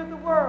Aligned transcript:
of 0.00 0.08
the 0.08 0.16
world. 0.16 0.39